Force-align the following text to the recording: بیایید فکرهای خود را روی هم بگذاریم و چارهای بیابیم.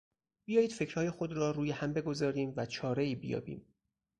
بیایید 0.47 0.71
فکرهای 0.71 1.09
خود 1.09 1.33
را 1.33 1.51
روی 1.51 1.71
هم 1.71 1.93
بگذاریم 1.93 2.53
و 2.57 2.65
چارهای 2.65 3.15
بیابیم. 3.15 3.65